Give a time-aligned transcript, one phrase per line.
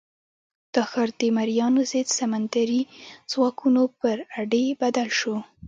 [0.73, 2.81] دا ښار د مریانو ضد سمندري
[3.31, 5.35] ځواکونو پر اډې بدل شو.